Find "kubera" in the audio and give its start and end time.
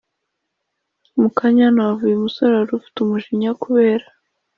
3.63-4.05